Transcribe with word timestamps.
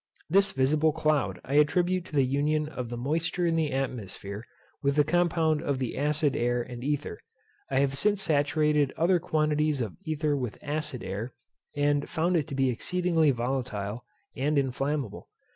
This 0.31 0.51
visible 0.51 0.91
cloud 0.91 1.39
I 1.45 1.53
attribute 1.61 2.05
to 2.05 2.13
the 2.15 2.25
union 2.25 2.67
of 2.67 2.89
the 2.89 2.97
moisture 2.97 3.45
in 3.45 3.55
the 3.55 3.71
atmosphere 3.71 4.47
with 4.81 4.95
the 4.95 5.03
compound 5.03 5.61
of 5.61 5.77
the 5.77 5.95
acid 5.95 6.35
air 6.35 6.59
and 6.59 6.83
ether. 6.83 7.19
I 7.69 7.81
have 7.81 7.93
since 7.95 8.23
saturated 8.23 8.91
other 8.97 9.19
quantities 9.19 9.79
of 9.79 9.97
ether 10.03 10.35
with 10.35 10.57
acid 10.63 11.03
air, 11.03 11.35
and 11.75 12.09
found 12.09 12.35
it 12.35 12.47
to 12.47 12.55
be 12.55 12.71
exceedingly 12.71 13.29
volatile, 13.29 14.03
and 14.35 14.57
inflammable. 14.57 15.29